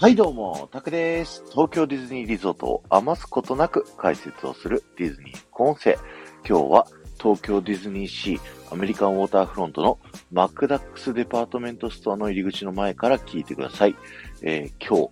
[0.00, 1.44] はいどうも、タクです。
[1.50, 5.98] 東京ディズニーリゾートを余すことなく解説をするディズニー音声。
[6.48, 6.86] 今日は
[7.20, 8.40] 東京ディズニーシー
[8.72, 9.98] アメリカンウォーターフロントの
[10.32, 13.96] マックダックスデパートメントストアの入り口の前から聞いてください。
[14.40, 15.10] えー、今日、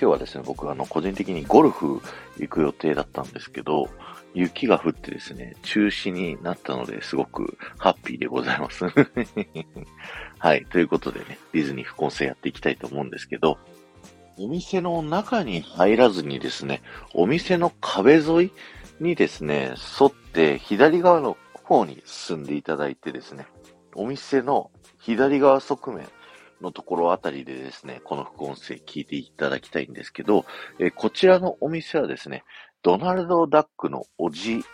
[0.00, 2.00] 今日はですね、僕あの、個人的にゴルフ
[2.38, 3.90] 行く予定だったんですけど、
[4.32, 8.86] 雪が降ってですね、中止になったのですごくハッピーでございます。
[10.38, 10.64] はい。
[10.70, 13.58] ということでね、ディズニー副音声やっていきたいと思うんですけど、
[14.38, 16.80] お店の中に入らずにですね、
[17.12, 18.52] お店の壁沿い
[19.00, 23.46] にですね、沿って左側の方に進んでいただいてですね、
[23.94, 26.08] お店の左側側面
[26.60, 30.44] のところあたりでですね、この副音声聞いていただきたいんですけど、
[30.78, 32.44] えー、こちらのお店はですね、
[32.82, 34.64] ドナルド・ダックのおじに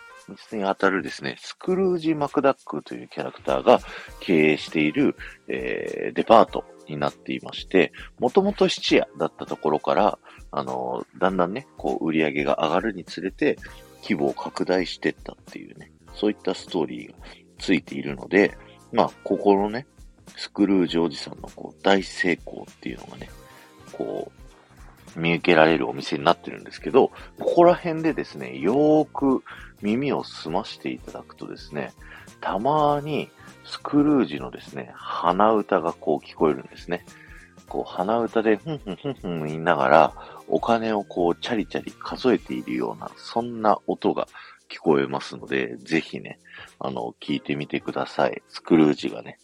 [0.63, 3.79] 当たるですね、スクルージ・マクダックというキャラクターが
[4.19, 5.15] 経営している、
[5.47, 10.19] えー、デパートになっていまして、もともと質屋だったところから、
[10.51, 13.57] あのー、だんだんね、こう、売り上げが上がるにつれて、
[14.01, 17.17] 規模を拡大していったっていうね、そういったストーリーが
[17.59, 18.57] ついているので、
[18.91, 19.85] まあ、ここのね、
[20.35, 23.29] スクルージおじさんのこう大成功っていうのがね、
[23.91, 24.31] こ
[25.15, 29.43] う、見受けられるお店になってるんですけど、ここら辺でですね、よーく
[29.81, 31.93] 耳を澄ましていただくとですね、
[32.41, 33.29] たまに
[33.65, 37.05] スクルージのですね、鼻歌がこう聞こえるんですね。
[37.67, 40.13] こう鼻歌でふんふんふんふん言いながら、
[40.47, 44.27] お金をこうチャリチャリ数えているような、そんな音が
[44.69, 46.39] 聞こえますので、ぜひね、
[46.79, 48.41] あの、聞いてみてください。
[48.49, 49.39] スクルージがね、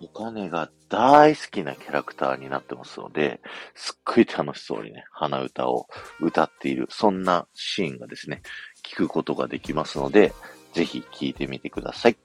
[0.00, 3.40] お金が大好きなキャラクターになってますので、
[3.74, 5.86] すっごい楽しそうにね、鼻歌を
[6.20, 8.42] 歌っている、そんなシーンがですね、
[8.84, 10.32] 聞くことができますので、
[10.72, 12.16] ぜひ聞いてみてください。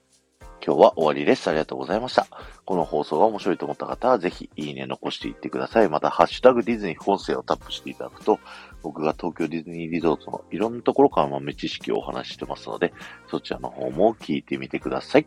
[0.66, 1.46] 今日は終わりです。
[1.48, 2.26] ありがとうございました。
[2.64, 5.90] この放送が面白いと思った方は、ぜひいいね残していってください。
[5.90, 8.38] また、ハッシュタグディズニー本声をタップしていただくと、
[8.82, 12.94] 僕が東京ディズニーリゾートのいろんなところから豆知識をお話ししてますので、
[13.28, 15.26] そちらの方も聞いてみてください。